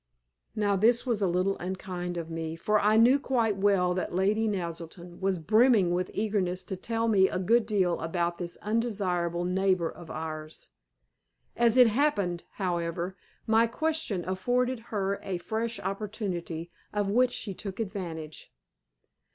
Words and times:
Now 0.55 0.75
this 0.75 1.05
was 1.05 1.21
a 1.21 1.27
little 1.27 1.55
unkind 1.59 2.17
of 2.17 2.27
me, 2.27 2.55
for 2.55 2.79
I 2.81 2.97
knew 2.97 3.19
quite 3.19 3.57
well 3.57 3.93
that 3.93 4.15
Lady 4.15 4.47
Naselton 4.47 5.19
was 5.19 5.37
brimming 5.37 5.91
with 5.93 6.09
eagerness 6.15 6.63
to 6.63 6.75
tell 6.75 7.07
me 7.07 7.29
a 7.29 7.37
good 7.37 7.67
deal 7.67 7.99
about 7.99 8.39
this 8.39 8.57
undesirable 8.63 9.45
neighbor 9.45 9.91
of 9.91 10.09
ours. 10.09 10.69
As 11.55 11.77
it 11.77 11.85
happened, 11.85 12.45
however, 12.53 13.15
my 13.45 13.67
question 13.67 14.27
afforded 14.27 14.79
her 14.89 15.19
a 15.21 15.37
fresh 15.37 15.79
opportunity, 15.79 16.71
of 16.91 17.11
which 17.11 17.29
she 17.31 17.53
took 17.53 17.79
advantage. 17.79 18.51